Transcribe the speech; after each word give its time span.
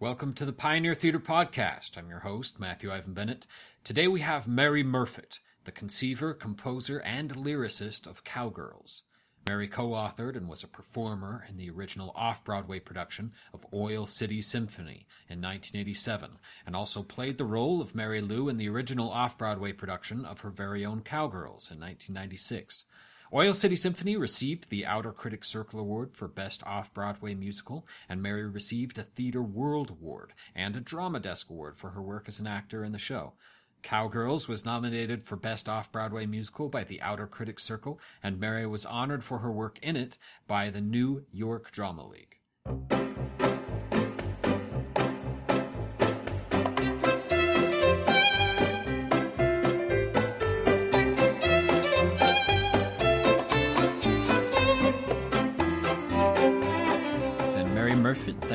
Welcome 0.00 0.32
to 0.34 0.44
the 0.44 0.52
Pioneer 0.52 0.94
Theatre 0.94 1.18
Podcast. 1.18 1.98
I'm 1.98 2.08
your 2.08 2.20
host, 2.20 2.60
Matthew 2.60 2.92
Ivan 2.92 3.14
Bennett. 3.14 3.48
Today 3.82 4.06
we 4.06 4.20
have 4.20 4.46
Mary 4.46 4.84
Murfitt, 4.84 5.40
the 5.64 5.72
conceiver, 5.72 6.34
composer, 6.34 7.00
and 7.00 7.34
lyricist 7.34 8.06
of 8.06 8.22
Cowgirls. 8.22 9.02
Mary 9.44 9.66
co 9.66 9.88
authored 9.88 10.36
and 10.36 10.48
was 10.48 10.62
a 10.62 10.68
performer 10.68 11.44
in 11.48 11.56
the 11.56 11.68
original 11.68 12.12
off 12.14 12.44
Broadway 12.44 12.78
production 12.78 13.32
of 13.52 13.66
Oil 13.74 14.06
City 14.06 14.40
Symphony 14.40 15.08
in 15.28 15.40
1987, 15.40 16.38
and 16.64 16.76
also 16.76 17.02
played 17.02 17.36
the 17.36 17.44
role 17.44 17.80
of 17.80 17.96
Mary 17.96 18.20
Lou 18.20 18.48
in 18.48 18.56
the 18.56 18.68
original 18.68 19.10
off 19.10 19.36
Broadway 19.36 19.72
production 19.72 20.24
of 20.24 20.42
her 20.42 20.50
very 20.50 20.86
own 20.86 21.00
Cowgirls 21.00 21.72
in 21.72 21.80
1996. 21.80 22.84
Oil 23.32 23.52
City 23.52 23.76
Symphony 23.76 24.16
received 24.16 24.70
the 24.70 24.86
Outer 24.86 25.12
Critics 25.12 25.48
Circle 25.48 25.80
Award 25.80 26.16
for 26.16 26.28
Best 26.28 26.62
Off 26.64 26.94
Broadway 26.94 27.34
Musical, 27.34 27.86
and 28.08 28.22
Mary 28.22 28.46
received 28.46 28.96
a 28.96 29.02
Theatre 29.02 29.42
World 29.42 29.90
Award 29.90 30.32
and 30.54 30.74
a 30.74 30.80
Drama 30.80 31.20
Desk 31.20 31.50
Award 31.50 31.76
for 31.76 31.90
her 31.90 32.00
work 32.00 32.24
as 32.26 32.40
an 32.40 32.46
actor 32.46 32.84
in 32.84 32.92
the 32.92 32.98
show. 32.98 33.34
Cowgirls 33.82 34.48
was 34.48 34.64
nominated 34.64 35.22
for 35.22 35.36
Best 35.36 35.68
Off 35.68 35.92
Broadway 35.92 36.24
Musical 36.24 36.70
by 36.70 36.84
the 36.84 37.02
Outer 37.02 37.26
Critics 37.26 37.64
Circle, 37.64 38.00
and 38.22 38.40
Mary 38.40 38.66
was 38.66 38.86
honored 38.86 39.22
for 39.22 39.40
her 39.40 39.52
work 39.52 39.78
in 39.82 39.94
it 39.94 40.16
by 40.46 40.70
the 40.70 40.80
New 40.80 41.26
York 41.30 41.70
Drama 41.70 42.08
League. 42.08 42.38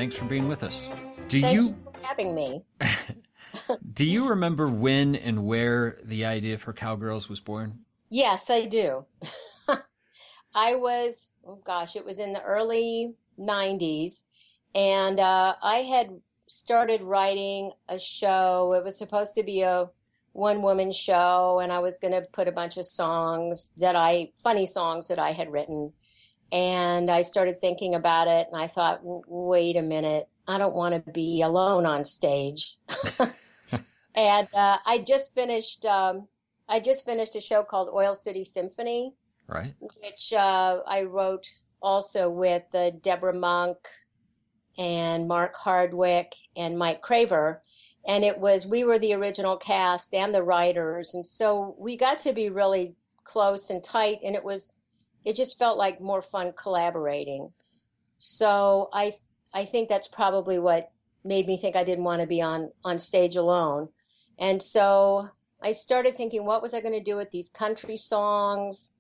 Thanks 0.03 0.17
for 0.17 0.25
being 0.25 0.49
with 0.49 0.63
us. 0.63 0.89
Do 1.29 1.39
Thank 1.39 1.55
you 1.55 1.61
you 1.61 1.77
for 1.93 2.05
having 2.05 2.35
me. 2.35 2.61
do 3.93 4.05
you 4.05 4.27
remember 4.27 4.67
when 4.67 5.15
and 5.15 5.45
where 5.45 5.97
the 6.03 6.25
idea 6.25 6.57
for 6.57 6.73
Cowgirls 6.73 7.29
was 7.29 7.39
born? 7.39 7.79
Yes, 8.09 8.49
I 8.49 8.65
do. 8.65 9.05
I 10.53 10.75
was, 10.75 11.29
oh 11.47 11.61
gosh, 11.63 11.95
it 11.95 12.03
was 12.03 12.19
in 12.19 12.33
the 12.33 12.41
early 12.41 13.15
90s, 13.39 14.23
and 14.75 15.21
uh, 15.21 15.55
I 15.63 15.77
had 15.77 16.19
started 16.47 17.01
writing 17.01 17.71
a 17.87 17.97
show. 17.97 18.73
It 18.73 18.83
was 18.83 18.97
supposed 18.97 19.35
to 19.35 19.43
be 19.43 19.61
a 19.61 19.89
one 20.33 20.61
woman 20.61 20.91
show, 20.91 21.61
and 21.63 21.71
I 21.71 21.79
was 21.79 21.97
going 21.97 22.13
to 22.13 22.27
put 22.33 22.49
a 22.49 22.51
bunch 22.51 22.75
of 22.75 22.85
songs 22.85 23.71
that 23.77 23.95
I, 23.95 24.33
funny 24.35 24.65
songs 24.65 25.07
that 25.07 25.17
I 25.17 25.31
had 25.31 25.49
written. 25.49 25.93
And 26.53 27.09
I 27.09 27.23
started 27.23 27.59
thinking 27.59 27.95
about 27.95 28.27
it, 28.27 28.47
and 28.51 28.61
I 28.61 28.67
thought, 28.67 28.99
wait 29.01 29.75
a 29.75 29.81
minute, 29.81 30.29
I 30.47 30.59
don't 30.59 30.75
want 30.75 30.93
to 30.93 31.11
be 31.11 31.41
alone 31.41 31.87
on 31.87 32.05
stage. 32.05 32.75
and 34.15 34.47
uh, 34.53 34.77
I 34.85 34.99
just 34.99 35.33
finished. 35.33 35.83
Um, 35.83 36.27
I 36.69 36.79
just 36.79 37.05
finished 37.05 37.35
a 37.35 37.41
show 37.41 37.63
called 37.63 37.89
Oil 37.91 38.13
City 38.13 38.45
Symphony, 38.45 39.15
Right? 39.47 39.73
which 39.79 40.31
uh, 40.31 40.81
I 40.87 41.03
wrote 41.03 41.47
also 41.81 42.29
with 42.29 42.63
uh, 42.73 42.91
Debra 42.91 43.33
Monk 43.33 43.77
and 44.77 45.27
Mark 45.27 45.55
Hardwick 45.55 46.35
and 46.55 46.77
Mike 46.77 47.01
Craver. 47.01 47.59
And 48.05 48.23
it 48.23 48.37
was, 48.39 48.67
we 48.67 48.83
were 48.83 48.99
the 48.99 49.13
original 49.13 49.57
cast 49.57 50.13
and 50.13 50.33
the 50.33 50.43
writers. 50.43 51.13
And 51.13 51.25
so 51.25 51.75
we 51.77 51.97
got 51.97 52.19
to 52.19 52.33
be 52.33 52.49
really 52.49 52.95
close 53.23 53.69
and 53.69 53.83
tight. 53.83 54.19
And 54.23 54.35
it 54.35 54.43
was, 54.43 54.75
it 55.25 55.35
just 55.35 55.57
felt 55.57 55.77
like 55.77 56.01
more 56.01 56.21
fun 56.21 56.53
collaborating. 56.55 57.53
So 58.19 58.89
I, 58.93 59.13
I 59.53 59.65
think 59.65 59.89
that's 59.89 60.07
probably 60.07 60.59
what 60.59 60.91
made 61.23 61.47
me 61.47 61.57
think 61.57 61.75
I 61.75 61.83
didn't 61.83 62.03
want 62.03 62.21
to 62.21 62.27
be 62.27 62.41
on, 62.41 62.71
on 62.83 62.99
stage 62.99 63.35
alone. 63.35 63.89
And 64.37 64.61
so 64.61 65.29
I 65.61 65.71
started 65.73 66.15
thinking, 66.15 66.45
what 66.45 66.61
was 66.61 66.73
I 66.73 66.81
going 66.81 66.97
to 66.97 67.03
do 67.03 67.15
with 67.15 67.31
these 67.31 67.49
country 67.49 67.97
songs? 67.97 68.91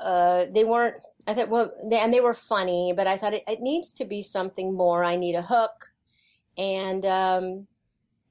Uh, 0.00 0.46
they 0.52 0.64
weren't, 0.64 0.94
I 1.26 1.34
thought, 1.34 1.48
well, 1.48 1.72
they, 1.90 1.98
and 1.98 2.14
they 2.14 2.20
were 2.20 2.34
funny, 2.34 2.92
but 2.96 3.08
I 3.08 3.16
thought 3.16 3.34
it, 3.34 3.42
it 3.48 3.60
needs 3.60 3.92
to 3.94 4.04
be 4.04 4.22
something 4.22 4.76
more. 4.76 5.02
I 5.02 5.16
need 5.16 5.34
a 5.34 5.42
hook. 5.42 5.90
And, 6.56 7.04
um, 7.04 7.66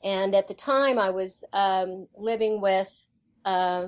and 0.03 0.33
at 0.33 0.47
the 0.47 0.53
time 0.53 0.97
I 0.97 1.09
was, 1.09 1.43
um, 1.51 2.07
living 2.15 2.61
with, 2.61 3.05
uh, 3.43 3.87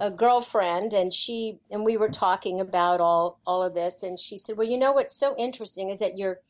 a 0.00 0.10
girlfriend 0.10 0.92
and 0.92 1.14
she, 1.14 1.60
and 1.70 1.84
we 1.84 1.96
were 1.96 2.08
talking 2.08 2.60
about 2.60 3.00
all, 3.00 3.40
all 3.46 3.62
of 3.62 3.74
this. 3.74 4.02
And 4.02 4.18
she 4.18 4.36
said, 4.36 4.56
well, 4.56 4.68
you 4.68 4.76
know, 4.76 4.92
what's 4.92 5.16
so 5.16 5.36
interesting 5.36 5.88
is 5.88 6.00
that 6.00 6.18
you're 6.18 6.40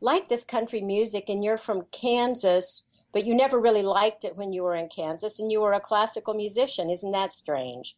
like 0.00 0.28
this 0.28 0.44
country 0.44 0.80
music 0.80 1.28
and 1.28 1.42
you're 1.42 1.56
from 1.56 1.86
Kansas, 1.90 2.84
but 3.12 3.24
you 3.24 3.34
never 3.34 3.58
really 3.58 3.82
liked 3.82 4.24
it 4.24 4.36
when 4.36 4.52
you 4.52 4.62
were 4.62 4.74
in 4.74 4.88
Kansas 4.88 5.38
and 5.40 5.50
you 5.50 5.60
were 5.60 5.72
a 5.72 5.80
classical 5.80 6.34
musician. 6.34 6.90
Isn't 6.90 7.12
that 7.12 7.32
strange? 7.32 7.96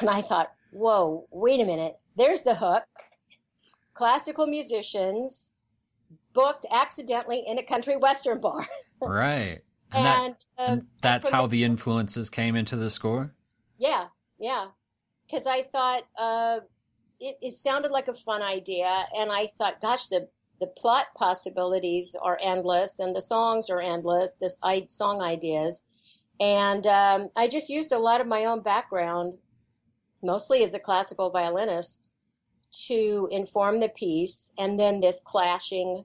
And 0.00 0.08
I 0.08 0.22
thought, 0.22 0.52
whoa, 0.72 1.26
wait 1.30 1.60
a 1.60 1.64
minute. 1.64 1.98
There's 2.16 2.42
the 2.42 2.54
hook. 2.54 2.84
Classical 3.92 4.46
musicians 4.46 5.50
booked 6.32 6.66
accidentally 6.70 7.44
in 7.46 7.58
a 7.58 7.62
country 7.62 7.96
western 7.96 8.40
bar. 8.40 8.66
Right. 9.00 9.60
And, 9.92 10.06
that, 10.06 10.20
and, 10.20 10.34
uh, 10.58 10.62
and 10.72 10.86
that's 11.00 11.28
how 11.28 11.46
the 11.46 11.64
influences 11.64 12.30
came 12.30 12.56
into 12.56 12.76
the 12.76 12.90
score? 12.90 13.34
Yeah, 13.78 14.08
yeah. 14.38 14.68
Because 15.26 15.46
I 15.46 15.62
thought 15.62 16.02
uh, 16.18 16.60
it, 17.20 17.36
it 17.40 17.52
sounded 17.52 17.90
like 17.90 18.08
a 18.08 18.14
fun 18.14 18.42
idea, 18.42 19.06
and 19.16 19.30
I 19.30 19.46
thought, 19.46 19.80
gosh, 19.80 20.06
the 20.06 20.28
the 20.58 20.66
plot 20.66 21.08
possibilities 21.14 22.16
are 22.20 22.38
endless, 22.42 22.98
and 22.98 23.14
the 23.14 23.20
songs 23.20 23.68
are 23.68 23.80
endless. 23.80 24.34
This 24.40 24.56
I, 24.62 24.86
song 24.88 25.20
ideas, 25.20 25.84
and 26.40 26.86
um, 26.86 27.28
I 27.36 27.48
just 27.48 27.68
used 27.68 27.92
a 27.92 27.98
lot 27.98 28.20
of 28.20 28.26
my 28.26 28.44
own 28.44 28.62
background, 28.62 29.38
mostly 30.22 30.62
as 30.62 30.74
a 30.74 30.78
classical 30.78 31.30
violinist, 31.30 32.08
to 32.86 33.28
inform 33.30 33.80
the 33.80 33.88
piece, 33.88 34.52
and 34.58 34.78
then 34.78 35.00
this 35.00 35.20
clashing 35.24 36.04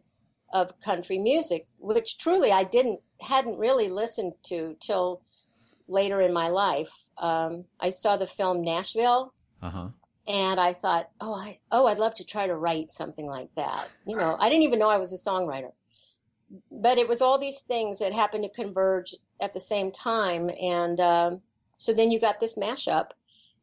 of 0.53 0.79
country 0.81 1.17
music, 1.17 1.67
which 1.79 2.17
truly 2.17 2.51
I 2.51 2.63
didn't 2.63 3.01
hadn't 3.21 3.59
really 3.59 3.87
listened 3.87 4.33
to 4.43 4.75
till 4.81 5.21
later 5.87 6.21
in 6.21 6.33
my 6.33 6.47
life. 6.49 6.91
Um, 7.17 7.65
I 7.79 7.89
saw 7.89 8.17
the 8.17 8.27
film 8.27 8.61
Nashville, 8.63 9.33
Uh 9.61 9.69
huh. 9.69 9.87
and 10.27 10.59
I 10.59 10.73
thought, 10.73 11.09
oh, 11.19 11.33
I 11.35 11.59
oh, 11.71 11.87
I'd 11.87 11.97
love 11.97 12.15
to 12.15 12.23
try 12.25 12.47
to 12.47 12.55
write 12.55 12.91
something 12.91 13.25
like 13.25 13.49
that. 13.55 13.89
You 14.05 14.17
know, 14.17 14.35
I 14.39 14.49
didn't 14.49 14.63
even 14.63 14.79
know 14.79 14.89
I 14.89 14.97
was 14.97 15.13
a 15.13 15.29
songwriter, 15.29 15.71
but 16.71 16.97
it 16.97 17.07
was 17.07 17.21
all 17.21 17.37
these 17.37 17.61
things 17.61 17.99
that 17.99 18.13
happened 18.13 18.43
to 18.43 18.61
converge 18.61 19.15
at 19.39 19.53
the 19.53 19.59
same 19.59 19.91
time, 19.91 20.49
and 20.61 20.99
um, 20.99 21.41
so 21.77 21.93
then 21.93 22.11
you 22.11 22.19
got 22.19 22.39
this 22.39 22.55
mashup, 22.57 23.11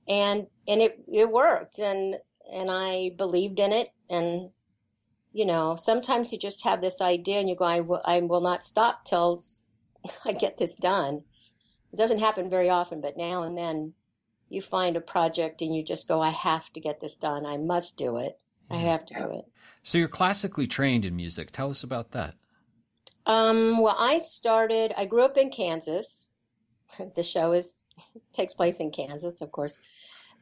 and 0.06 0.46
and 0.66 0.80
it 0.82 1.00
it 1.12 1.30
worked, 1.30 1.78
and 1.78 2.16
and 2.52 2.70
I 2.70 3.10
believed 3.16 3.58
in 3.60 3.72
it, 3.72 3.90
and 4.08 4.50
you 5.32 5.44
know, 5.44 5.76
sometimes 5.76 6.32
you 6.32 6.38
just 6.38 6.64
have 6.64 6.80
this 6.80 7.00
idea, 7.00 7.38
and 7.38 7.48
you 7.48 7.54
go, 7.54 7.64
I 7.66 7.80
will, 7.80 8.00
I 8.04 8.18
will 8.20 8.40
not 8.40 8.64
stop 8.64 9.04
till 9.04 9.42
I 10.24 10.32
get 10.32 10.56
this 10.58 10.74
done. 10.74 11.24
It 11.92 11.96
doesn't 11.96 12.18
happen 12.18 12.50
very 12.50 12.68
often, 12.68 13.00
but 13.00 13.16
now 13.16 13.42
and 13.42 13.56
then 13.56 13.94
you 14.48 14.62
find 14.62 14.96
a 14.96 15.00
project 15.00 15.62
and 15.62 15.74
you 15.74 15.82
just 15.82 16.08
go, 16.08 16.20
I 16.20 16.30
have 16.30 16.72
to 16.72 16.80
get 16.80 17.00
this 17.00 17.16
done. 17.16 17.44
I 17.46 17.56
must 17.56 17.96
do 17.96 18.16
it. 18.16 18.38
I 18.70 18.76
have 18.76 19.06
to 19.06 19.14
do 19.14 19.30
it. 19.38 19.44
So 19.82 19.96
you're 19.96 20.08
classically 20.08 20.66
trained 20.66 21.04
in 21.04 21.16
music. 21.16 21.50
Tell 21.50 21.70
us 21.70 21.82
about 21.82 22.10
that. 22.12 22.34
Um, 23.24 23.82
well, 23.82 23.96
I 23.98 24.18
started, 24.18 24.92
I 24.96 25.06
grew 25.06 25.22
up 25.22 25.36
in 25.36 25.50
Kansas. 25.50 26.28
the 27.14 27.22
show 27.22 27.52
is, 27.52 27.82
takes 28.32 28.54
place 28.54 28.78
in 28.78 28.90
Kansas, 28.90 29.40
of 29.40 29.52
course. 29.52 29.78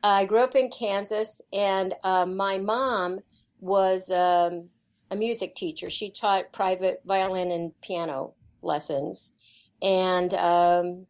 I 0.03 0.25
grew 0.25 0.41
up 0.41 0.55
in 0.55 0.71
Kansas 0.71 1.41
and 1.53 1.95
uh, 2.05 2.27
my 2.27 2.59
mom 2.59 3.21
was 3.61 4.11
um, 4.11 4.69
a 5.11 5.17
music 5.17 5.55
teacher. 5.55 5.91
She 5.91 6.11
taught 6.11 6.53
private 6.53 7.03
violin 7.05 7.51
and 7.51 7.81
piano 7.81 8.35
lessons. 8.63 9.37
And 9.83 10.33
um, 10.35 11.07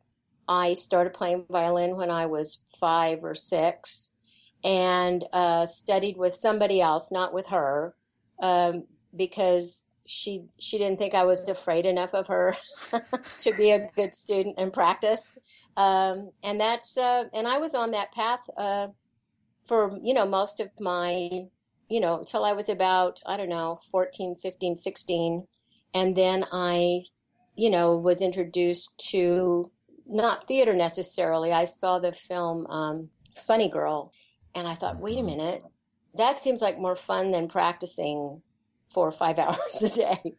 I 0.49 0.75
started 0.75 1.13
playing 1.15 1.47
violin 1.51 1.97
when 1.97 2.11
I 2.11 2.27
was 2.27 2.65
five 2.79 3.25
or 3.25 3.35
six 3.35 4.13
and 4.65 5.25
uh, 5.33 5.67
studied 5.67 6.17
with 6.17 6.33
somebody 6.33 6.81
else, 6.81 7.11
not 7.11 7.33
with 7.33 7.49
her, 7.49 7.95
um, 8.41 8.85
because 9.15 9.85
she 10.07 10.47
she 10.59 10.79
didn't 10.79 10.99
think 10.99 11.15
I 11.15 11.25
was 11.25 11.49
afraid 11.49 11.85
enough 11.85 12.15
of 12.15 12.29
her 12.29 12.55
to 13.41 13.53
be 13.55 13.71
a 13.71 13.89
good 13.97 14.15
student 14.15 14.57
and 14.59 14.73
practice. 14.73 15.37
Um, 15.77 16.31
and 16.43 16.61
that's 16.61 16.97
uh, 16.97 17.25
and 17.33 17.47
I 17.47 17.59
was 17.59 17.75
on 17.75 17.91
that 17.91 18.13
path 18.13 18.41
uh, 18.57 18.89
for 19.65 19.91
you 20.03 20.15
know 20.15 20.27
most 20.27 20.61
of 20.61 20.71
my 20.81 21.47
you 21.89 22.01
know 22.01 22.25
till 22.27 22.45
I 22.45 22.53
was 22.53 22.69
about 22.69 23.21
I 23.27 23.37
don't 23.37 23.49
know 23.49 23.79
14, 23.91 24.37
15, 24.41 24.77
16 24.77 25.47
and 25.95 26.17
then 26.17 26.45
I 26.53 27.03
you 27.55 27.71
know 27.71 27.97
was 27.97 28.23
introduced 28.23 28.93
to 29.11 29.71
not 30.07 30.47
theater 30.47 30.75
necessarily. 30.75 31.53
I 31.53 31.65
saw 31.65 31.99
the 31.99 32.13
film 32.13 32.67
um, 32.67 33.11
Funny 33.35 33.69
Girl 33.69 34.13
and 34.55 34.67
I 34.67 34.75
thought, 34.75 34.99
wait 34.99 35.19
a 35.19 35.23
minute, 35.23 35.63
that 36.15 36.37
seems 36.37 36.63
like 36.63 36.79
more 36.79 36.97
fun 36.97 37.31
than 37.31 37.49
practicing 37.49 38.43
four 38.91 39.07
or 39.07 39.13
five 39.13 39.39
hours 39.39 39.83
a 39.83 39.95
day. 39.95 40.37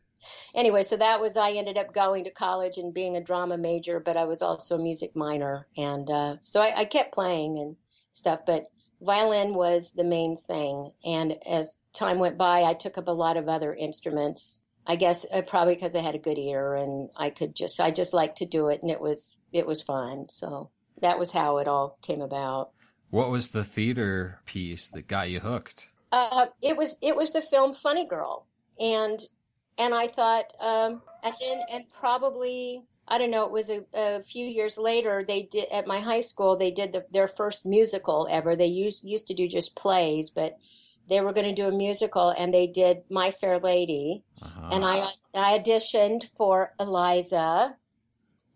anyway, 0.56 0.84
so 0.84 0.98
that 0.98 1.22
was 1.22 1.38
I 1.38 1.52
ended 1.52 1.78
up 1.78 1.94
going 1.94 2.24
to 2.24 2.32
college 2.32 2.78
and 2.78 2.94
being 2.94 3.16
a 3.16 3.24
drama 3.24 3.58
major, 3.58 4.00
but 4.00 4.18
I 4.18 4.26
was 4.26 4.42
also 4.42 4.76
a 4.76 4.82
music 4.82 5.16
minor, 5.16 5.68
and 5.78 6.10
uh, 6.10 6.36
so 6.42 6.62
I, 6.62 6.82
I 6.82 6.86
kept 6.86 7.14
playing 7.14 7.60
and 7.60 7.76
stuff. 8.12 8.40
But 8.46 8.66
violin 9.02 9.54
was 9.54 9.94
the 9.94 10.04
main 10.04 10.36
thing, 10.36 10.92
and 11.06 11.36
as 11.48 11.78
time 11.94 12.20
went 12.20 12.38
by, 12.38 12.64
I 12.64 12.74
took 12.74 12.98
up 12.98 13.08
a 13.08 13.12
lot 13.12 13.38
of 13.38 13.48
other 13.48 13.74
instruments. 13.74 14.64
I 14.88 14.96
guess 14.96 15.26
uh, 15.32 15.42
probably 15.42 15.76
because 15.76 15.96
I 15.96 16.02
had 16.02 16.16
a 16.16 16.20
good 16.20 16.38
ear 16.38 16.74
and 16.74 17.10
I 17.16 17.30
could 17.30 17.54
just 17.54 17.80
I 17.80 17.92
just 17.92 18.14
liked 18.14 18.38
to 18.38 18.46
do 18.46 18.70
it, 18.70 18.82
and 18.82 18.90
it 18.90 19.02
was 19.02 19.42
it 19.52 19.68
was 19.68 19.82
fun. 19.82 20.28
So 20.30 20.72
that 21.02 21.20
was 21.20 21.32
how 21.32 21.58
it 21.58 21.68
all 21.68 22.00
came 22.02 22.22
about. 22.22 22.72
What 23.10 23.30
was 23.30 23.50
the 23.50 23.66
theater 23.66 24.40
piece 24.46 24.88
that 24.88 25.08
got 25.08 25.30
you 25.30 25.42
hooked? 25.42 25.90
Uh, 26.12 26.48
it 26.62 26.78
was 26.78 26.98
it 27.02 27.18
was 27.18 27.34
the 27.34 27.42
film 27.42 27.74
Funny 27.74 28.08
Girl, 28.08 28.48
and 28.80 29.20
and 29.78 29.94
I 29.94 30.08
thought, 30.08 30.54
um, 30.62 31.02
and 31.22 31.36
then 31.42 31.62
and 31.70 31.84
probably 32.00 32.84
I 33.10 33.18
don't 33.18 33.32
know, 33.32 33.46
it 33.46 33.52
was 33.52 33.70
a, 33.70 33.86
a, 33.94 34.22
few 34.24 34.46
years 34.46 34.78
later. 34.78 35.24
They 35.26 35.44
did 35.44 35.70
at 35.72 35.88
my 35.88 36.00
high 36.00 36.22
school. 36.22 36.58
They 36.58 36.72
did 36.72 36.92
the, 36.92 37.06
their 37.10 37.28
first 37.30 37.66
musical 37.66 38.28
ever. 38.30 38.56
They 38.56 38.66
used 38.66 39.04
used 39.04 39.28
to 39.28 39.34
do 39.34 39.48
just 39.48 39.76
plays, 39.76 40.30
but 40.30 40.58
they 41.10 41.22
were 41.22 41.34
going 41.34 41.48
to 41.48 41.54
do 41.54 41.68
a 41.68 41.72
musical, 41.72 42.30
and 42.30 42.54
they 42.54 42.68
did 42.68 43.04
My 43.10 43.32
Fair 43.32 43.60
Lady, 43.60 44.24
uh-huh. 44.42 44.70
and 44.72 44.86
I 44.86 45.08
I 45.34 45.60
auditioned 45.60 46.24
for 46.36 46.74
Eliza, 46.80 47.78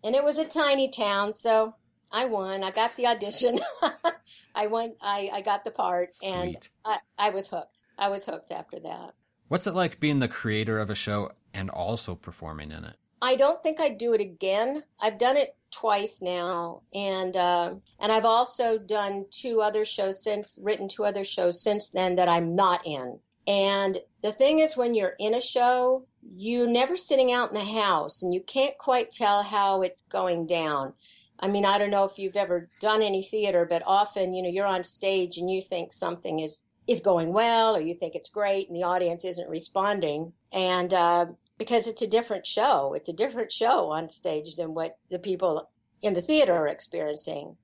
and 0.04 0.14
it 0.14 0.24
was 0.24 0.38
a 0.38 0.44
tiny 0.44 0.90
town, 0.90 1.32
so 1.32 1.74
I 2.12 2.26
won. 2.26 2.62
I 2.62 2.70
got 2.70 2.96
the 2.96 3.06
audition. 3.06 3.58
I 4.54 4.66
won. 4.66 4.94
I, 5.00 5.30
I 5.32 5.40
got 5.40 5.64
the 5.64 5.70
part, 5.70 6.14
Sweet. 6.14 6.30
and 6.30 6.68
I, 6.84 6.98
I 7.18 7.30
was 7.30 7.48
hooked. 7.48 7.80
I 7.98 8.08
was 8.08 8.26
hooked 8.26 8.52
after 8.52 8.78
that. 8.80 9.14
What's 9.48 9.66
it 9.66 9.74
like 9.74 10.00
being 10.00 10.18
the 10.18 10.28
creator 10.28 10.78
of 10.78 10.90
a 10.90 10.94
show 10.94 11.32
and 11.54 11.70
also 11.70 12.14
performing 12.14 12.70
in 12.70 12.84
it? 12.84 12.96
I 13.22 13.36
don't 13.36 13.62
think 13.62 13.80
I'd 13.80 13.98
do 13.98 14.12
it 14.14 14.20
again. 14.20 14.82
I've 15.00 15.16
done 15.16 15.36
it 15.36 15.54
twice 15.70 16.20
now, 16.20 16.82
and 16.92 17.36
uh, 17.36 17.74
and 18.00 18.10
I've 18.10 18.24
also 18.24 18.78
done 18.78 19.26
two 19.30 19.60
other 19.60 19.84
shows 19.84 20.22
since, 20.22 20.58
written 20.60 20.88
two 20.88 21.04
other 21.04 21.22
shows 21.22 21.62
since 21.62 21.88
then 21.88 22.16
that 22.16 22.28
I'm 22.28 22.56
not 22.56 22.84
in. 22.84 23.20
And 23.46 24.00
the 24.22 24.32
thing 24.32 24.58
is, 24.58 24.76
when 24.76 24.96
you're 24.96 25.14
in 25.20 25.34
a 25.34 25.40
show, 25.40 26.06
you're 26.36 26.66
never 26.66 26.96
sitting 26.96 27.30
out 27.32 27.50
in 27.50 27.54
the 27.54 27.80
house, 27.80 28.22
and 28.22 28.34
you 28.34 28.40
can't 28.40 28.76
quite 28.76 29.12
tell 29.12 29.44
how 29.44 29.82
it's 29.82 30.02
going 30.02 30.48
down. 30.48 30.94
I 31.38 31.46
mean, 31.46 31.64
I 31.64 31.78
don't 31.78 31.90
know 31.90 32.04
if 32.04 32.18
you've 32.18 32.36
ever 32.36 32.70
done 32.80 33.02
any 33.02 33.22
theater, 33.22 33.64
but 33.68 33.82
often, 33.86 34.34
you 34.34 34.42
know, 34.42 34.48
you're 34.48 34.66
on 34.66 34.82
stage 34.82 35.38
and 35.38 35.48
you 35.48 35.62
think 35.62 35.92
something 35.92 36.40
is 36.40 36.64
is 36.88 36.98
going 36.98 37.32
well, 37.32 37.76
or 37.76 37.80
you 37.80 37.94
think 37.94 38.16
it's 38.16 38.28
great, 38.28 38.66
and 38.66 38.76
the 38.76 38.82
audience 38.82 39.24
isn't 39.24 39.48
responding, 39.48 40.32
and 40.50 40.92
uh, 40.92 41.26
because 41.62 41.86
it's 41.86 42.02
a 42.02 42.08
different 42.08 42.44
show, 42.44 42.92
it's 42.92 43.08
a 43.08 43.12
different 43.12 43.52
show 43.52 43.92
on 43.92 44.10
stage 44.10 44.56
than 44.56 44.74
what 44.74 44.98
the 45.12 45.18
people 45.20 45.70
in 46.02 46.12
the 46.12 46.20
theater 46.20 46.52
are 46.52 46.66
experiencing. 46.66 47.56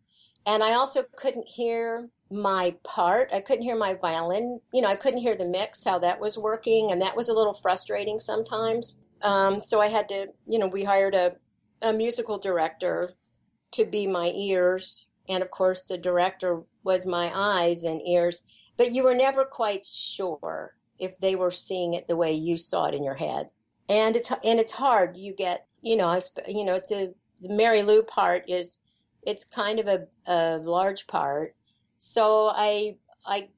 And 0.47 0.63
I 0.63 0.75
also 0.75 1.03
couldn't 1.17 1.49
hear 1.49 2.09
my 2.31 2.77
part. 2.85 3.29
I 3.33 3.41
couldn't 3.41 3.65
hear 3.65 3.75
my 3.75 3.95
violin. 3.95 4.61
You 4.73 4.83
know, 4.83 4.89
I 4.89 4.95
couldn't 4.95 5.19
hear 5.19 5.35
the 5.35 5.49
mix, 5.49 5.83
how 5.83 5.99
that 5.99 6.21
was 6.21 6.39
working, 6.39 6.93
and 6.93 7.03
that 7.03 7.17
was 7.17 7.29
a 7.29 7.33
little 7.33 7.55
frustrating 7.55 8.21
sometimes. 8.21 9.01
Um, 9.21 9.61
so 9.61 9.81
I 9.81 9.89
had 9.89 10.09
to, 10.11 10.29
you 10.47 10.61
know, 10.61 10.69
we 10.69 10.85
hired 10.85 11.17
a, 11.17 11.33
a 11.83 11.93
musical 11.93 12.39
director 12.39 13.11
to 13.73 13.85
be 13.85 14.07
my 14.07 14.31
ears. 14.33 15.07
And 15.29 15.43
of 15.43 15.51
course, 15.51 15.83
the 15.83 15.99
director 15.99 16.63
was 16.85 17.05
my 17.05 17.33
eyes 17.35 17.83
and 17.83 18.01
ears. 18.07 18.45
But 18.77 18.93
you 18.93 19.03
were 19.03 19.17
never 19.17 19.45
quite 19.45 19.85
sure 19.85 20.77
if 21.01 21.19
they 21.19 21.35
were 21.35 21.51
seeing 21.51 21.95
it 21.95 22.07
the 22.07 22.17
way 22.17 22.33
you 22.33 22.57
saw 22.57 22.85
it 22.85 22.95
in 22.95 23.03
your 23.03 23.17
head. 23.17 23.51
And 23.89 24.17
it's 24.17 24.31
and 24.31 24.61
it's 24.61 24.73
hard. 24.73 25.17
You 25.17 25.35
get 25.35 25.67
you 25.83 25.97
know 25.97 26.07
I 26.07 26.21
you 26.47 26.65
know 26.65 26.75
it's 26.75 26.93
a 26.93 27.15
the 27.41 27.49
Mary 27.49 27.83
Lou 27.83 28.03
part 28.03 28.45
is 28.49 28.79
it's 29.23 29.45
kind 29.45 29.79
of 29.79 29.87
a, 29.87 30.07
a 30.27 30.59
large 30.59 31.07
part. 31.07 31.55
So 31.97 32.49
I 32.49 32.97
I 33.27 33.49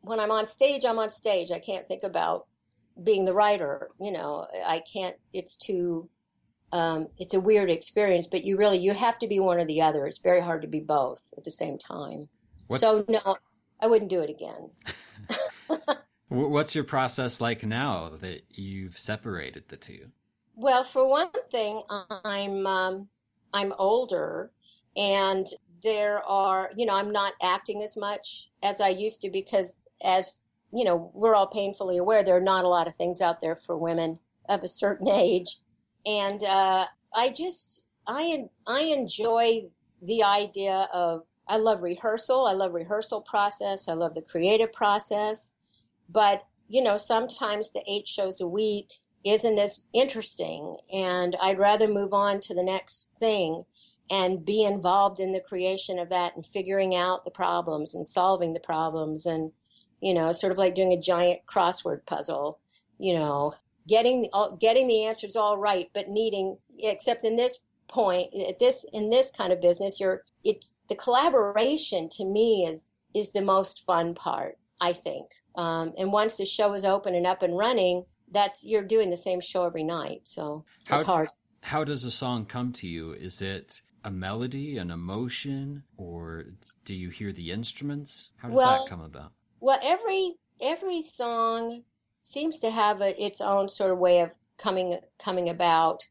when 0.00 0.20
I'm 0.20 0.30
on 0.30 0.46
stage, 0.46 0.84
I'm 0.84 0.98
on 0.98 1.10
stage. 1.10 1.50
I 1.50 1.58
can't 1.58 1.86
think 1.86 2.02
about 2.02 2.46
being 3.02 3.24
the 3.24 3.32
writer. 3.32 3.90
You 4.00 4.12
know, 4.12 4.46
I 4.66 4.82
can't. 4.92 5.16
It's 5.32 5.56
too 5.56 6.08
um, 6.72 7.08
it's 7.18 7.34
a 7.34 7.40
weird 7.40 7.70
experience, 7.70 8.26
but 8.26 8.44
you 8.44 8.56
really 8.56 8.78
you 8.78 8.92
have 8.92 9.18
to 9.20 9.26
be 9.26 9.40
one 9.40 9.58
or 9.58 9.64
the 9.64 9.82
other. 9.82 10.06
It's 10.06 10.18
very 10.18 10.40
hard 10.40 10.62
to 10.62 10.68
be 10.68 10.80
both 10.80 11.32
at 11.36 11.44
the 11.44 11.50
same 11.50 11.78
time. 11.78 12.28
What's, 12.66 12.82
so 12.82 13.04
no, 13.08 13.36
I 13.80 13.86
wouldn't 13.86 14.10
do 14.10 14.20
it 14.20 14.30
again. 14.30 14.70
What's 16.28 16.74
your 16.74 16.84
process 16.84 17.40
like 17.40 17.64
now 17.64 18.10
that 18.20 18.42
you've 18.50 18.98
separated 18.98 19.64
the 19.68 19.76
two? 19.76 20.10
Well, 20.54 20.84
for 20.84 21.08
one 21.08 21.30
thing, 21.50 21.82
I'm 22.24 22.66
um, 22.66 23.08
I'm 23.54 23.72
older, 23.78 24.50
and 24.96 25.46
there 25.82 26.22
are 26.24 26.70
you 26.76 26.84
know 26.84 26.94
I'm 26.94 27.12
not 27.12 27.34
acting 27.42 27.82
as 27.82 27.96
much 27.96 28.50
as 28.62 28.80
I 28.80 28.88
used 28.88 29.22
to 29.22 29.30
because 29.30 29.78
as 30.02 30.40
you 30.72 30.84
know 30.84 31.10
we're 31.14 31.34
all 31.34 31.46
painfully 31.46 31.96
aware 31.96 32.22
there 32.22 32.36
are 32.36 32.40
not 32.40 32.64
a 32.64 32.68
lot 32.68 32.88
of 32.88 32.94
things 32.94 33.20
out 33.20 33.40
there 33.40 33.56
for 33.56 33.78
women 33.78 34.18
of 34.48 34.62
a 34.62 34.68
certain 34.68 35.08
age 35.12 35.58
and 36.04 36.42
uh, 36.42 36.86
I 37.14 37.30
just 37.30 37.84
I 38.06 38.44
I 38.66 38.80
enjoy 38.80 39.68
the 40.02 40.22
idea 40.22 40.88
of 40.92 41.24
I 41.46 41.56
love 41.56 41.82
rehearsal. 41.82 42.46
I 42.46 42.52
love 42.52 42.74
rehearsal 42.74 43.22
process. 43.22 43.88
I 43.88 43.94
love 43.94 44.14
the 44.14 44.22
creative 44.22 44.72
process. 44.72 45.54
But 46.08 46.44
you 46.68 46.82
know, 46.82 46.96
sometimes 46.96 47.72
the 47.72 47.82
eight 47.88 48.06
shows 48.06 48.40
a 48.40 48.46
week 48.46 48.92
isn't 49.24 49.58
as 49.58 49.80
interesting, 49.92 50.76
and 50.92 51.36
I'd 51.40 51.58
rather 51.58 51.88
move 51.88 52.12
on 52.12 52.40
to 52.42 52.54
the 52.54 52.62
next 52.62 53.10
thing 53.18 53.64
and 54.10 54.44
be 54.44 54.64
involved 54.64 55.20
in 55.20 55.32
the 55.32 55.40
creation 55.40 55.98
of 55.98 56.08
that 56.08 56.34
and 56.34 56.44
figuring 56.44 56.94
out 56.94 57.24
the 57.24 57.30
problems 57.30 57.94
and 57.94 58.06
solving 58.06 58.54
the 58.54 58.60
problems 58.60 59.26
and 59.26 59.52
you 60.00 60.14
know 60.14 60.32
sort 60.32 60.52
of 60.52 60.58
like 60.58 60.74
doing 60.74 60.92
a 60.92 61.00
giant 61.00 61.40
crossword 61.46 62.06
puzzle 62.06 62.58
you 62.98 63.12
know 63.12 63.54
getting 63.88 64.28
getting 64.60 64.86
the 64.86 65.04
answers 65.04 65.34
all 65.34 65.58
right, 65.58 65.90
but 65.92 66.08
needing 66.08 66.58
except 66.78 67.24
in 67.24 67.36
this 67.36 67.58
point 67.88 68.32
at 68.48 68.60
this 68.60 68.84
in 68.92 69.10
this 69.10 69.32
kind 69.32 69.52
of 69.52 69.60
business, 69.60 69.98
you're 69.98 70.22
it's 70.44 70.74
the 70.88 70.94
collaboration 70.94 72.08
to 72.10 72.24
me 72.24 72.66
is 72.68 72.90
is 73.14 73.32
the 73.32 73.40
most 73.40 73.82
fun 73.84 74.14
part. 74.14 74.58
I 74.80 74.92
think, 74.92 75.30
um, 75.56 75.92
and 75.98 76.12
once 76.12 76.36
the 76.36 76.46
show 76.46 76.72
is 76.74 76.84
open 76.84 77.14
and 77.14 77.26
up 77.26 77.42
and 77.42 77.56
running, 77.56 78.04
that's 78.30 78.64
you're 78.64 78.82
doing 78.82 79.10
the 79.10 79.16
same 79.16 79.40
show 79.40 79.64
every 79.64 79.82
night, 79.82 80.22
so 80.24 80.64
it's 80.80 80.88
how, 80.88 81.04
hard. 81.04 81.28
How 81.62 81.84
does 81.84 82.04
a 82.04 82.10
song 82.10 82.46
come 82.46 82.72
to 82.74 82.86
you? 82.86 83.12
Is 83.12 83.42
it 83.42 83.80
a 84.04 84.10
melody, 84.10 84.78
an 84.78 84.90
emotion, 84.90 85.82
or 85.96 86.46
do 86.84 86.94
you 86.94 87.10
hear 87.10 87.32
the 87.32 87.50
instruments? 87.50 88.30
How 88.36 88.48
does 88.48 88.56
well, 88.56 88.84
that 88.84 88.90
come 88.90 89.00
about? 89.00 89.32
Well, 89.60 89.78
every 89.82 90.34
every 90.60 91.02
song 91.02 91.82
seems 92.20 92.58
to 92.60 92.70
have 92.70 93.00
a, 93.00 93.22
its 93.22 93.40
own 93.40 93.68
sort 93.68 93.90
of 93.90 93.98
way 93.98 94.20
of 94.20 94.32
coming 94.56 94.98
coming 95.18 95.48
about. 95.48 96.06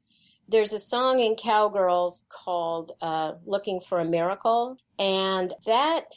There's 0.50 0.74
a 0.74 0.80
song 0.80 1.20
in 1.20 1.36
Cowgirls 1.36 2.26
called 2.30 2.94
uh, 3.02 3.34
"Looking 3.46 3.80
for 3.80 4.00
a 4.00 4.06
Miracle," 4.06 4.78
and 4.98 5.54
that 5.66 6.14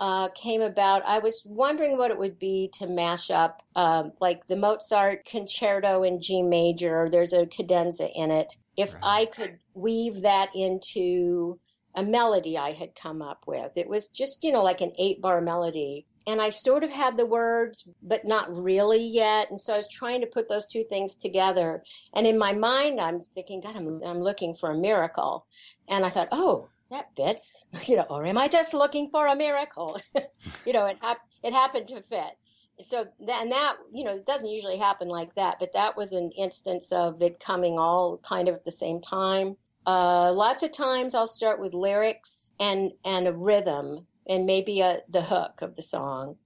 uh, 0.00 0.28
came 0.30 0.62
about. 0.62 1.04
I 1.04 1.18
was 1.18 1.42
wondering 1.44 1.98
what 1.98 2.10
it 2.10 2.18
would 2.18 2.38
be 2.38 2.70
to 2.78 2.88
mash 2.88 3.30
up 3.30 3.62
um, 3.76 4.12
like 4.20 4.46
the 4.46 4.56
Mozart 4.56 5.26
concerto 5.26 6.02
in 6.02 6.20
G 6.20 6.42
major. 6.42 7.08
There's 7.10 7.34
a 7.34 7.46
cadenza 7.46 8.08
in 8.10 8.30
it. 8.30 8.56
If 8.76 8.94
right. 8.94 9.02
I 9.04 9.26
could 9.26 9.58
weave 9.74 10.22
that 10.22 10.56
into 10.56 11.60
a 11.94 12.02
melody 12.02 12.56
I 12.56 12.72
had 12.72 12.94
come 12.94 13.20
up 13.20 13.44
with, 13.46 13.76
it 13.76 13.88
was 13.88 14.08
just 14.08 14.42
you 14.42 14.52
know 14.52 14.64
like 14.64 14.80
an 14.80 14.92
eight 14.98 15.20
bar 15.20 15.40
melody 15.40 16.06
and 16.26 16.40
I 16.40 16.50
sort 16.50 16.84
of 16.84 16.92
had 16.92 17.16
the 17.16 17.26
words, 17.26 17.88
but 18.02 18.24
not 18.24 18.54
really 18.54 19.02
yet. 19.02 19.50
And 19.50 19.58
so 19.58 19.74
I 19.74 19.78
was 19.78 19.88
trying 19.88 20.20
to 20.20 20.26
put 20.26 20.48
those 20.48 20.66
two 20.66 20.84
things 20.84 21.16
together. 21.16 21.82
And 22.14 22.26
in 22.26 22.38
my 22.38 22.52
mind, 22.52 23.00
I'm 23.00 23.20
thinking, 23.20 23.60
God, 23.60 23.74
I'm, 23.74 24.02
I'm 24.04 24.20
looking 24.20 24.54
for 24.54 24.70
a 24.70 24.76
miracle. 24.76 25.46
And 25.88 26.04
I 26.04 26.10
thought, 26.10 26.28
oh, 26.30 26.68
that 26.90 27.14
fits, 27.16 27.66
you 27.88 27.96
know, 27.96 28.06
or 28.10 28.26
am 28.26 28.38
I 28.38 28.48
just 28.48 28.74
looking 28.74 29.08
for 29.10 29.26
a 29.26 29.36
miracle? 29.36 30.00
you 30.66 30.72
know, 30.72 30.86
it, 30.86 30.98
hap- 31.00 31.26
it 31.42 31.52
happened 31.52 31.88
to 31.88 32.02
fit. 32.02 32.36
So, 32.80 33.08
then 33.18 33.50
that, 33.50 33.76
you 33.92 34.04
know, 34.04 34.14
it 34.14 34.24
doesn't 34.24 34.48
usually 34.48 34.78
happen 34.78 35.08
like 35.08 35.34
that, 35.34 35.56
but 35.60 35.74
that 35.74 35.96
was 35.96 36.12
an 36.12 36.30
instance 36.36 36.92
of 36.92 37.20
it 37.20 37.38
coming 37.38 37.78
all 37.78 38.18
kind 38.18 38.48
of 38.48 38.54
at 38.54 38.64
the 38.64 38.72
same 38.72 39.02
time. 39.02 39.56
Uh, 39.86 40.32
lots 40.32 40.62
of 40.62 40.72
times 40.72 41.14
I'll 41.14 41.26
start 41.26 41.60
with 41.60 41.74
lyrics 41.74 42.54
and, 42.58 42.92
and 43.04 43.28
a 43.28 43.32
rhythm 43.32 44.06
and 44.26 44.46
maybe 44.46 44.80
a, 44.80 45.00
the 45.08 45.22
hook 45.22 45.60
of 45.60 45.76
the 45.76 45.82
song, 45.82 46.36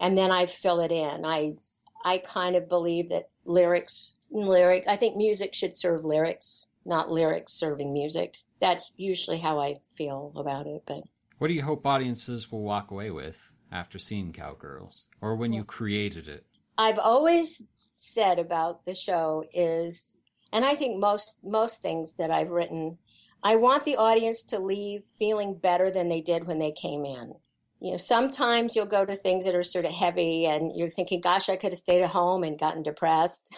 and 0.00 0.16
then 0.16 0.32
I 0.32 0.46
fill 0.46 0.80
it 0.80 0.90
in. 0.90 1.24
I 1.24 1.56
I 2.04 2.18
kind 2.18 2.56
of 2.56 2.68
believe 2.68 3.08
that 3.10 3.28
lyrics 3.44 4.14
lyric. 4.30 4.84
I 4.88 4.96
think 4.96 5.16
music 5.16 5.54
should 5.54 5.76
serve 5.76 6.04
lyrics, 6.04 6.64
not 6.84 7.10
lyrics 7.10 7.52
serving 7.52 7.92
music. 7.92 8.36
That's 8.60 8.92
usually 8.96 9.38
how 9.38 9.60
I 9.60 9.76
feel 9.96 10.32
about 10.36 10.66
it. 10.66 10.82
But 10.86 11.02
what 11.38 11.48
do 11.48 11.54
you 11.54 11.62
hope 11.62 11.86
audiences 11.86 12.50
will 12.50 12.62
walk 12.62 12.90
away 12.90 13.10
with 13.10 13.52
after 13.70 13.98
seeing 13.98 14.32
Cowgirls, 14.32 15.06
or 15.20 15.36
when 15.36 15.52
you 15.52 15.64
created 15.64 16.28
it? 16.28 16.44
I've 16.76 16.98
always 16.98 17.62
said 17.98 18.38
about 18.38 18.84
the 18.84 18.94
show 18.94 19.44
is, 19.52 20.16
and 20.52 20.64
I 20.64 20.74
think 20.74 20.98
most 20.98 21.40
most 21.44 21.82
things 21.82 22.16
that 22.16 22.30
I've 22.30 22.50
written, 22.50 22.98
I 23.42 23.56
want 23.56 23.84
the 23.84 23.96
audience 23.96 24.42
to 24.44 24.58
leave 24.58 25.04
feeling 25.18 25.54
better 25.54 25.90
than 25.90 26.08
they 26.08 26.20
did 26.20 26.46
when 26.46 26.58
they 26.58 26.72
came 26.72 27.04
in. 27.04 27.34
You 27.80 27.92
know, 27.92 27.96
sometimes 27.96 28.74
you'll 28.74 28.86
go 28.86 29.04
to 29.04 29.14
things 29.14 29.44
that 29.44 29.54
are 29.54 29.62
sort 29.62 29.84
of 29.84 29.92
heavy, 29.92 30.46
and 30.46 30.72
you're 30.74 30.90
thinking, 30.90 31.20
"Gosh, 31.20 31.48
I 31.48 31.56
could 31.56 31.72
have 31.72 31.78
stayed 31.78 32.02
at 32.02 32.10
home 32.10 32.42
and 32.42 32.58
gotten 32.58 32.82
depressed." 32.82 33.56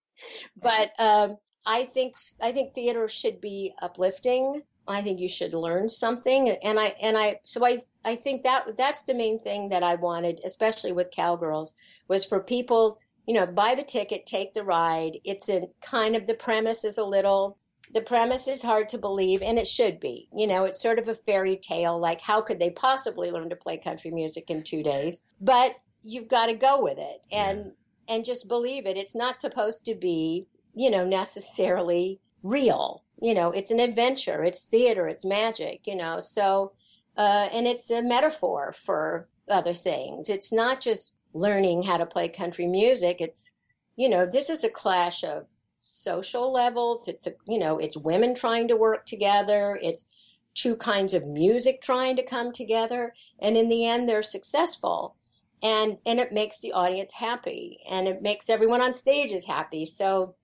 but 0.56 0.92
um, 0.98 1.36
I 1.66 1.84
think 1.84 2.16
I 2.40 2.52
think 2.52 2.74
theater 2.74 3.08
should 3.08 3.40
be 3.40 3.74
uplifting. 3.80 4.62
I 4.86 5.00
think 5.00 5.18
you 5.18 5.28
should 5.28 5.54
learn 5.54 5.88
something, 5.88 6.50
and 6.50 6.78
I 6.78 6.94
and 7.00 7.16
I 7.16 7.40
so 7.44 7.64
I 7.64 7.82
I 8.04 8.16
think 8.16 8.42
that 8.42 8.76
that's 8.76 9.02
the 9.02 9.14
main 9.14 9.38
thing 9.38 9.70
that 9.70 9.82
I 9.82 9.94
wanted, 9.94 10.40
especially 10.44 10.92
with 10.92 11.10
Cowgirls, 11.10 11.74
was 12.06 12.24
for 12.24 12.40
people 12.40 12.98
you 13.26 13.34
know 13.34 13.46
buy 13.46 13.74
the 13.74 13.82
ticket, 13.82 14.26
take 14.26 14.54
the 14.54 14.64
ride. 14.64 15.18
It's 15.24 15.48
a 15.48 15.68
kind 15.80 16.14
of 16.14 16.26
the 16.26 16.34
premise 16.34 16.84
is 16.84 16.98
a 16.98 17.04
little 17.04 17.58
the 17.94 18.00
premise 18.00 18.48
is 18.48 18.62
hard 18.62 18.88
to 18.90 18.98
believe, 18.98 19.42
and 19.42 19.58
it 19.58 19.68
should 19.68 20.00
be. 20.00 20.28
You 20.34 20.46
know, 20.46 20.64
it's 20.64 20.82
sort 20.82 20.98
of 20.98 21.08
a 21.08 21.14
fairy 21.14 21.56
tale. 21.56 21.98
Like, 21.98 22.20
how 22.20 22.42
could 22.42 22.58
they 22.58 22.70
possibly 22.70 23.30
learn 23.30 23.50
to 23.50 23.56
play 23.56 23.78
country 23.78 24.10
music 24.10 24.50
in 24.50 24.64
two 24.64 24.82
days? 24.82 25.22
But 25.40 25.76
you've 26.02 26.28
got 26.28 26.46
to 26.46 26.54
go 26.54 26.82
with 26.82 26.98
it 26.98 27.22
and 27.32 27.72
yeah. 28.08 28.14
and 28.14 28.24
just 28.24 28.48
believe 28.48 28.84
it. 28.84 28.96
It's 28.96 29.14
not 29.14 29.40
supposed 29.40 29.86
to 29.86 29.94
be 29.94 30.46
you 30.74 30.90
know, 30.90 31.04
necessarily 31.04 32.20
real. 32.42 33.04
You 33.20 33.34
know, 33.34 33.50
it's 33.50 33.70
an 33.70 33.80
adventure, 33.80 34.44
it's 34.44 34.64
theater, 34.64 35.08
it's 35.08 35.24
magic, 35.24 35.86
you 35.86 35.96
know. 35.96 36.20
So, 36.20 36.72
uh, 37.16 37.48
and 37.52 37.66
it's 37.66 37.90
a 37.90 38.02
metaphor 38.02 38.72
for 38.72 39.28
other 39.48 39.72
things. 39.72 40.28
It's 40.28 40.52
not 40.52 40.80
just 40.80 41.16
learning 41.32 41.84
how 41.84 41.96
to 41.96 42.06
play 42.06 42.28
country 42.28 42.66
music. 42.66 43.20
It's, 43.20 43.52
you 43.96 44.08
know, 44.08 44.26
this 44.26 44.50
is 44.50 44.64
a 44.64 44.68
clash 44.68 45.24
of 45.24 45.48
social 45.80 46.52
levels. 46.52 47.08
It's 47.08 47.26
a, 47.26 47.32
you 47.46 47.58
know, 47.58 47.78
it's 47.78 47.96
women 47.96 48.34
trying 48.34 48.68
to 48.68 48.76
work 48.76 49.06
together. 49.06 49.78
It's 49.82 50.06
two 50.54 50.76
kinds 50.76 51.14
of 51.14 51.26
music 51.26 51.82
trying 51.82 52.16
to 52.16 52.22
come 52.22 52.52
together. 52.52 53.12
And 53.38 53.56
in 53.56 53.68
the 53.68 53.86
end, 53.86 54.08
they're 54.08 54.22
successful. 54.22 55.16
And, 55.62 55.98
and 56.04 56.20
it 56.20 56.32
makes 56.32 56.60
the 56.60 56.72
audience 56.72 57.12
happy 57.12 57.80
and 57.88 58.06
it 58.06 58.22
makes 58.22 58.50
everyone 58.50 58.80
on 58.80 58.94
stage 58.94 59.32
is 59.32 59.44
happy. 59.44 59.86
So, 59.86 60.34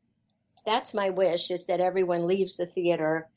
that's 0.64 0.95
my 0.95 1.11
wish 1.11 1.50
is 1.50 1.67
that 1.67 1.81
everyone 1.81 2.26
leaves 2.26 2.57
the 2.57 2.67
theater 2.67 3.29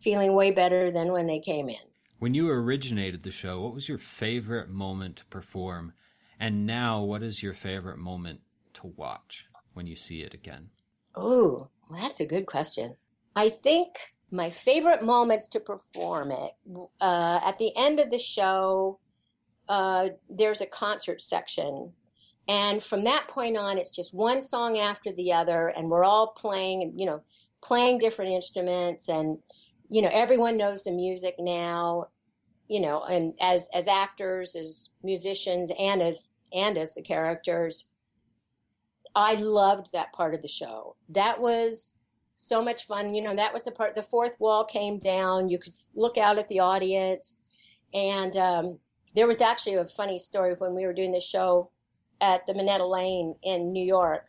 feeling 0.00 0.34
way 0.34 0.50
better 0.50 0.90
than 0.90 1.12
when 1.12 1.26
they 1.26 1.38
came 1.38 1.68
in. 1.68 1.76
When 2.18 2.34
you 2.34 2.50
originated 2.50 3.22
the 3.22 3.30
show, 3.30 3.60
what 3.60 3.74
was 3.74 3.88
your 3.88 3.98
favorite 3.98 4.68
moment 4.68 5.16
to 5.16 5.24
perform? 5.26 5.92
And 6.38 6.66
now, 6.66 7.02
what 7.02 7.22
is 7.22 7.42
your 7.42 7.54
favorite 7.54 7.98
moment 7.98 8.40
to 8.74 8.88
watch 8.88 9.46
when 9.72 9.86
you 9.86 9.96
see 9.96 10.22
it 10.22 10.34
again? 10.34 10.70
Oh, 11.14 11.68
that's 11.90 12.20
a 12.20 12.26
good 12.26 12.46
question. 12.46 12.96
I 13.34 13.48
think 13.50 13.88
my 14.30 14.50
favorite 14.50 15.02
moments 15.02 15.48
to 15.48 15.60
perform 15.60 16.30
it 16.30 16.52
uh, 17.00 17.40
at 17.42 17.58
the 17.58 17.76
end 17.76 18.00
of 18.00 18.10
the 18.10 18.18
show, 18.18 18.98
uh, 19.68 20.10
there's 20.28 20.60
a 20.60 20.66
concert 20.66 21.20
section 21.20 21.92
and 22.50 22.82
from 22.82 23.04
that 23.04 23.28
point 23.28 23.56
on, 23.56 23.78
it's 23.78 23.92
just 23.92 24.12
one 24.12 24.42
song 24.42 24.76
after 24.76 25.12
the 25.12 25.32
other, 25.32 25.68
and 25.68 25.88
we're 25.88 26.02
all 26.02 26.32
playing, 26.32 26.94
you 26.96 27.06
know, 27.06 27.22
playing 27.62 28.00
different 28.00 28.32
instruments, 28.32 29.08
and 29.08 29.38
you 29.88 30.02
know, 30.02 30.10
everyone 30.12 30.56
knows 30.56 30.82
the 30.82 30.90
music 30.90 31.36
now, 31.38 32.08
you 32.66 32.80
know, 32.80 33.04
and 33.04 33.34
as 33.40 33.68
as 33.72 33.86
actors, 33.86 34.56
as 34.56 34.90
musicians, 35.04 35.70
and 35.78 36.02
as 36.02 36.30
and 36.52 36.76
as 36.76 36.94
the 36.94 37.02
characters, 37.02 37.92
I 39.14 39.34
loved 39.34 39.92
that 39.92 40.12
part 40.12 40.34
of 40.34 40.42
the 40.42 40.48
show. 40.48 40.96
That 41.08 41.40
was 41.40 41.98
so 42.34 42.64
much 42.64 42.84
fun. 42.84 43.14
You 43.14 43.22
know, 43.22 43.36
that 43.36 43.52
was 43.52 43.62
the 43.62 43.70
part. 43.70 43.94
The 43.94 44.02
fourth 44.02 44.40
wall 44.40 44.64
came 44.64 44.98
down. 44.98 45.50
You 45.50 45.60
could 45.60 45.74
look 45.94 46.18
out 46.18 46.36
at 46.36 46.48
the 46.48 46.58
audience, 46.58 47.38
and 47.94 48.36
um, 48.36 48.80
there 49.14 49.28
was 49.28 49.40
actually 49.40 49.76
a 49.76 49.84
funny 49.84 50.18
story 50.18 50.56
when 50.58 50.74
we 50.74 50.84
were 50.84 50.92
doing 50.92 51.12
the 51.12 51.20
show 51.20 51.70
at 52.20 52.46
the 52.46 52.54
Minetta 52.54 52.86
Lane 52.86 53.34
in 53.42 53.72
New 53.72 53.84
York. 53.84 54.26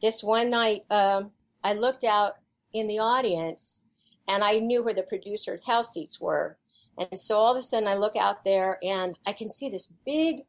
This 0.00 0.22
one 0.22 0.50
night, 0.50 0.84
um, 0.90 1.32
I 1.62 1.74
looked 1.74 2.04
out 2.04 2.34
in 2.72 2.88
the 2.88 2.98
audience 2.98 3.82
and 4.26 4.42
I 4.42 4.58
knew 4.58 4.82
where 4.82 4.94
the 4.94 5.02
producer's 5.02 5.66
house 5.66 5.92
seats 5.92 6.20
were. 6.20 6.56
And 6.98 7.18
so 7.18 7.38
all 7.38 7.52
of 7.52 7.58
a 7.58 7.62
sudden 7.62 7.88
I 7.88 7.94
look 7.94 8.16
out 8.16 8.44
there 8.44 8.78
and 8.82 9.18
I 9.26 9.32
can 9.32 9.48
see 9.48 9.68
this 9.68 9.92
big 10.04 10.42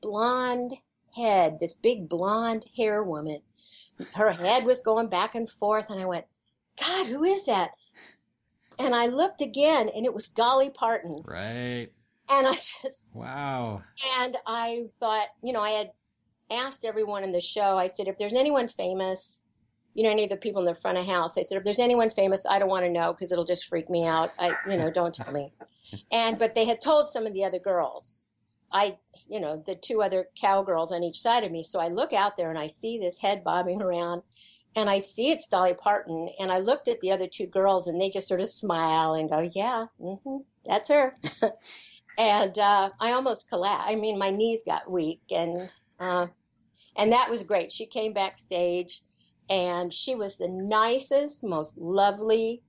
blonde 0.00 0.74
head, 1.16 1.58
this 1.58 1.72
big 1.72 2.08
blonde 2.08 2.66
hair 2.76 3.02
woman. 3.02 3.40
Her 4.14 4.32
head 4.32 4.64
was 4.64 4.80
going 4.80 5.08
back 5.08 5.34
and 5.34 5.48
forth 5.48 5.90
and 5.90 6.00
I 6.00 6.06
went, 6.06 6.26
God, 6.80 7.06
who 7.06 7.24
is 7.24 7.44
that? 7.46 7.70
And 8.78 8.94
I 8.94 9.06
looked 9.06 9.42
again 9.42 9.90
and 9.94 10.06
it 10.06 10.14
was 10.14 10.28
Dolly 10.28 10.70
Parton. 10.70 11.22
Right. 11.24 11.88
And 12.28 12.46
I 12.46 12.52
just 12.82 13.08
Wow. 13.12 13.82
And 14.18 14.38
I 14.46 14.86
thought, 14.98 15.28
you 15.42 15.52
know, 15.52 15.60
I 15.60 15.70
had 15.70 15.90
asked 16.50 16.84
everyone 16.84 17.24
in 17.24 17.32
the 17.32 17.40
show, 17.40 17.78
I 17.78 17.86
said, 17.86 18.08
if 18.08 18.16
there's 18.16 18.34
anyone 18.34 18.68
famous, 18.68 19.42
you 19.94 20.04
know, 20.04 20.10
any 20.10 20.24
of 20.24 20.30
the 20.30 20.36
people 20.36 20.60
in 20.60 20.66
the 20.66 20.74
front 20.74 20.98
of 20.98 21.06
house, 21.06 21.36
I 21.36 21.42
said, 21.42 21.58
if 21.58 21.64
there's 21.64 21.78
anyone 21.78 22.10
famous, 22.10 22.46
I 22.48 22.58
don't 22.58 22.68
want 22.68 22.84
to 22.84 22.92
know 22.92 23.12
because 23.12 23.32
it'll 23.32 23.44
just 23.44 23.66
freak 23.66 23.88
me 23.90 24.06
out. 24.06 24.32
I, 24.38 24.54
you 24.68 24.76
know, 24.76 24.90
don't 24.90 25.14
tell 25.14 25.32
me. 25.32 25.52
And, 26.12 26.38
but 26.38 26.54
they 26.54 26.66
had 26.66 26.80
told 26.80 27.08
some 27.08 27.26
of 27.26 27.34
the 27.34 27.44
other 27.44 27.58
girls. 27.58 28.24
I, 28.70 28.98
you 29.28 29.40
know, 29.40 29.60
the 29.66 29.74
two 29.74 30.02
other 30.02 30.28
cowgirls 30.40 30.92
on 30.92 31.02
each 31.02 31.20
side 31.20 31.42
of 31.42 31.50
me. 31.50 31.64
So 31.64 31.80
I 31.80 31.88
look 31.88 32.12
out 32.12 32.36
there 32.36 32.48
and 32.48 32.58
I 32.58 32.68
see 32.68 32.96
this 32.96 33.18
head 33.18 33.42
bobbing 33.42 33.82
around 33.82 34.22
and 34.76 34.88
I 34.88 34.98
see 34.98 35.30
it's 35.30 35.48
Dolly 35.48 35.74
Parton. 35.74 36.28
And 36.38 36.52
I 36.52 36.58
looked 36.58 36.86
at 36.86 37.00
the 37.00 37.10
other 37.10 37.26
two 37.26 37.46
girls 37.46 37.88
and 37.88 38.00
they 38.00 38.08
just 38.08 38.28
sort 38.28 38.40
of 38.40 38.48
smile 38.48 39.14
and 39.14 39.28
go, 39.28 39.40
yeah, 39.52 39.86
mm-hmm, 40.00 40.38
that's 40.64 40.88
her. 40.90 41.14
and 42.18 42.56
uh, 42.58 42.90
I 43.00 43.12
almost 43.12 43.48
collapsed. 43.48 43.88
I 43.88 43.96
mean, 43.96 44.18
my 44.18 44.30
knees 44.30 44.62
got 44.64 44.90
weak 44.90 45.22
and 45.30 45.68
uh, 45.98 46.28
and 46.96 47.12
that 47.12 47.30
was 47.30 47.42
great. 47.42 47.72
She 47.72 47.86
came 47.86 48.12
backstage 48.12 49.02
and 49.48 49.92
she 49.92 50.14
was 50.14 50.36
the 50.36 50.48
nicest, 50.48 51.42
most 51.42 51.78
lovely, 51.78 52.62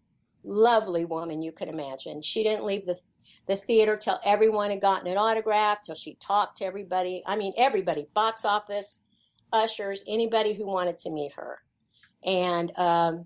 lovely 0.43 1.05
woman 1.05 1.41
you 1.41 1.51
could 1.51 1.67
imagine. 1.67 2.21
She 2.21 2.43
didn't 2.43 2.65
leave 2.65 2.85
the 2.85 2.99
the 3.47 3.55
theater 3.55 3.97
till 3.97 4.19
everyone 4.23 4.69
had 4.69 4.81
gotten 4.81 5.07
an 5.07 5.17
autograph, 5.17 5.81
till 5.81 5.95
she 5.95 6.15
talked 6.15 6.57
to 6.57 6.65
everybody. 6.65 7.23
I 7.25 7.35
mean, 7.35 7.53
everybody, 7.57 8.07
box 8.13 8.45
office, 8.45 9.03
ushers, 9.51 10.03
anybody 10.07 10.53
who 10.53 10.65
wanted 10.65 10.97
to 10.99 11.09
meet 11.09 11.33
her. 11.33 11.59
And 12.23 12.71
um, 12.77 13.25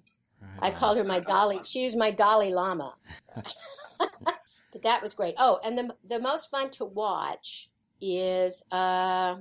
I 0.60 0.72
called 0.72 0.98
her 0.98 1.04
my 1.04 1.20
Dolly. 1.20 1.62
She 1.64 1.86
was 1.86 1.96
my 1.96 2.12
Dolly 2.12 2.52
Lama. 2.52 2.96
but 4.00 4.84
that 4.84 5.02
was 5.02 5.14
great. 5.14 5.36
Oh, 5.38 5.60
and 5.64 5.78
the 5.78 5.96
the 6.04 6.20
most 6.20 6.50
fun 6.50 6.70
to 6.72 6.86
watch 6.86 7.70
is 8.02 8.64
uh, 8.72 9.38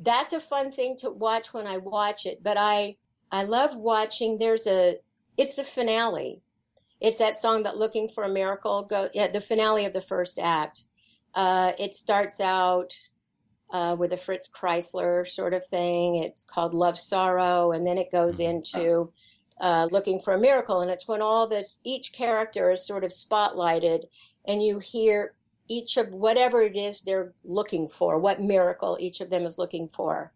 that's 0.00 0.32
a 0.32 0.40
fun 0.40 0.72
thing 0.72 0.96
to 1.00 1.10
watch 1.10 1.52
when 1.52 1.66
I 1.66 1.78
watch 1.78 2.26
it. 2.26 2.42
But 2.42 2.56
I 2.56 2.96
I 3.30 3.44
love 3.44 3.76
watching. 3.76 4.38
There's 4.38 4.66
a 4.66 4.98
it's 5.36 5.58
a 5.58 5.64
finale. 5.64 6.42
It's 7.00 7.18
that 7.18 7.36
song 7.36 7.62
that 7.64 7.76
"Looking 7.76 8.08
for 8.08 8.24
a 8.24 8.28
Miracle." 8.28 8.82
Go 8.82 9.08
yeah, 9.14 9.28
the 9.28 9.40
finale 9.40 9.84
of 9.84 9.92
the 9.92 10.00
first 10.00 10.38
act. 10.38 10.82
Uh, 11.34 11.72
it 11.78 11.94
starts 11.94 12.40
out 12.40 12.94
uh, 13.70 13.96
with 13.98 14.12
a 14.12 14.16
Fritz 14.16 14.48
Kreisler 14.48 15.26
sort 15.26 15.54
of 15.54 15.66
thing. 15.66 16.16
It's 16.16 16.44
called 16.44 16.74
Love 16.74 16.98
Sorrow, 16.98 17.72
and 17.72 17.86
then 17.86 17.98
it 17.98 18.10
goes 18.10 18.38
mm-hmm. 18.38 18.56
into 18.56 19.12
uh, 19.60 19.88
looking 19.90 20.20
for 20.20 20.34
a 20.34 20.40
miracle. 20.40 20.80
And 20.80 20.90
it's 20.90 21.08
when 21.08 21.22
all 21.22 21.46
this, 21.46 21.78
each 21.84 22.12
character 22.12 22.70
is 22.70 22.86
sort 22.86 23.04
of 23.04 23.10
spotlighted, 23.10 24.04
and 24.44 24.62
you 24.62 24.78
hear 24.78 25.34
each 25.68 25.96
of 25.96 26.08
whatever 26.08 26.62
it 26.62 26.76
is 26.76 27.00
they're 27.00 27.32
looking 27.44 27.88
for, 27.88 28.18
what 28.18 28.40
miracle 28.40 28.96
each 29.00 29.20
of 29.20 29.30
them 29.30 29.44
is 29.44 29.58
looking 29.58 29.88
for. 29.88 30.32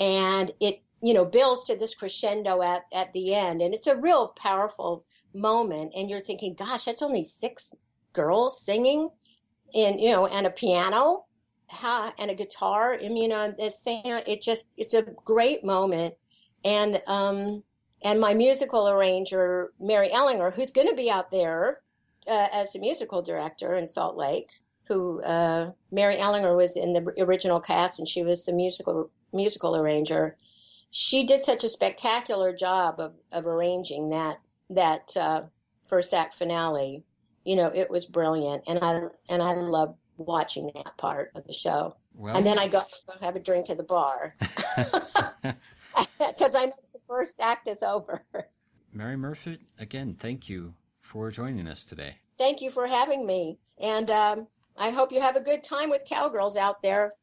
And 0.00 0.52
it, 0.60 0.82
you 1.02 1.12
know, 1.12 1.24
builds 1.24 1.64
to 1.64 1.76
this 1.76 1.94
crescendo 1.94 2.62
at, 2.62 2.84
at 2.92 3.12
the 3.12 3.34
end. 3.34 3.60
And 3.60 3.74
it's 3.74 3.86
a 3.86 3.96
real 3.96 4.28
powerful 4.28 5.04
moment. 5.34 5.92
And 5.96 6.08
you're 6.08 6.20
thinking, 6.20 6.54
gosh, 6.54 6.84
that's 6.84 7.02
only 7.02 7.24
six 7.24 7.74
girls 8.12 8.64
singing 8.64 9.10
and, 9.74 10.00
you 10.00 10.10
know, 10.10 10.26
and 10.26 10.46
a 10.46 10.50
piano 10.50 11.24
ha, 11.70 12.12
and 12.18 12.30
a 12.30 12.34
guitar. 12.34 12.94
I 12.94 13.08
mean, 13.08 13.30
know, 13.30 13.52
this, 13.52 13.82
it 13.86 14.42
just, 14.42 14.74
it's 14.76 14.94
a 14.94 15.02
great 15.02 15.64
moment. 15.64 16.14
And, 16.64 17.02
um, 17.06 17.62
and 18.02 18.20
my 18.20 18.34
musical 18.34 18.88
arranger, 18.88 19.72
Mary 19.80 20.08
Ehlinger, 20.08 20.54
who's 20.54 20.72
going 20.72 20.88
to 20.88 20.94
be 20.94 21.10
out 21.10 21.30
there 21.30 21.80
uh, 22.26 22.48
as 22.52 22.74
a 22.74 22.78
musical 22.78 23.22
director 23.22 23.74
in 23.74 23.86
Salt 23.86 24.16
Lake, 24.16 24.48
who 24.88 25.22
uh, 25.22 25.72
Mary 25.92 26.16
Ehlinger 26.16 26.56
was 26.56 26.76
in 26.76 26.94
the 26.94 27.22
original 27.22 27.60
cast, 27.60 27.98
and 27.98 28.08
she 28.08 28.22
was 28.22 28.44
the 28.46 28.52
musical 28.52 29.10
musical 29.32 29.76
arranger. 29.76 30.36
She 30.90 31.24
did 31.24 31.44
such 31.44 31.64
a 31.64 31.68
spectacular 31.68 32.54
job 32.54 32.98
of, 32.98 33.12
of 33.30 33.46
arranging 33.46 34.10
that 34.10 34.40
that 34.70 35.16
uh, 35.16 35.42
first 35.86 36.14
act 36.14 36.34
finale. 36.34 37.04
You 37.44 37.56
know, 37.56 37.70
it 37.74 37.90
was 37.90 38.06
brilliant, 38.06 38.64
and 38.66 38.78
I 38.82 39.00
and 39.28 39.42
I 39.42 39.54
love 39.54 39.96
watching 40.16 40.70
that 40.74 40.96
part 40.96 41.30
of 41.34 41.46
the 41.46 41.52
show. 41.52 41.96
Well, 42.14 42.36
and 42.36 42.44
then 42.44 42.58
I 42.58 42.66
go, 42.66 42.82
go 43.06 43.14
have 43.20 43.36
a 43.36 43.40
drink 43.40 43.70
at 43.70 43.76
the 43.76 43.84
bar 43.84 44.34
because 46.18 46.54
I 46.54 46.64
know 46.66 46.72
the 46.92 46.98
first 47.06 47.36
act 47.38 47.68
is 47.68 47.82
over. 47.82 48.24
Mary 48.92 49.16
Murfitt, 49.16 49.60
again, 49.78 50.16
thank 50.18 50.48
you 50.48 50.74
for 51.00 51.30
joining 51.30 51.68
us 51.68 51.84
today. 51.84 52.16
Thank 52.38 52.60
you 52.60 52.70
for 52.70 52.86
having 52.86 53.26
me. 53.26 53.58
And 53.78 54.10
um, 54.10 54.46
I 54.78 54.90
hope 54.90 55.12
you 55.12 55.20
have 55.20 55.36
a 55.36 55.40
good 55.40 55.64
time 55.64 55.90
with 55.90 56.04
cowgirls 56.04 56.56
out 56.56 56.82
there. 56.82 57.14